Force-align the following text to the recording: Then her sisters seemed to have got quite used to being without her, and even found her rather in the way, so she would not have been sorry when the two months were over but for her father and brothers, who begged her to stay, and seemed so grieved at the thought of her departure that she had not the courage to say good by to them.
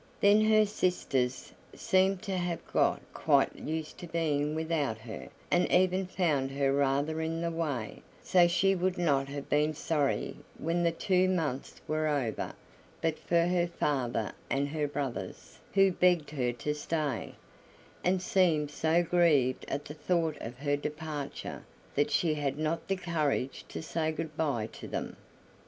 Then 0.19 0.41
her 0.45 0.65
sisters 0.65 1.51
seemed 1.75 2.23
to 2.23 2.35
have 2.35 2.65
got 2.73 3.01
quite 3.13 3.55
used 3.55 3.99
to 3.99 4.07
being 4.07 4.55
without 4.55 4.97
her, 4.97 5.29
and 5.51 5.71
even 5.71 6.07
found 6.07 6.49
her 6.49 6.73
rather 6.73 7.21
in 7.21 7.39
the 7.39 7.51
way, 7.51 8.01
so 8.23 8.47
she 8.47 8.73
would 8.73 8.97
not 8.97 9.27
have 9.27 9.47
been 9.47 9.75
sorry 9.75 10.37
when 10.57 10.81
the 10.81 10.91
two 10.91 11.29
months 11.29 11.81
were 11.87 12.07
over 12.07 12.55
but 12.99 13.19
for 13.19 13.41
her 13.45 13.67
father 13.67 14.31
and 14.49 14.91
brothers, 14.91 15.59
who 15.75 15.91
begged 15.91 16.31
her 16.31 16.51
to 16.51 16.73
stay, 16.73 17.35
and 18.03 18.23
seemed 18.23 18.71
so 18.71 19.03
grieved 19.03 19.65
at 19.67 19.85
the 19.85 19.93
thought 19.93 20.35
of 20.41 20.57
her 20.57 20.75
departure 20.75 21.63
that 21.93 22.09
she 22.09 22.33
had 22.33 22.57
not 22.57 22.87
the 22.87 22.95
courage 22.97 23.65
to 23.69 23.83
say 23.83 24.11
good 24.11 24.35
by 24.35 24.65
to 24.65 24.87
them. 24.87 25.15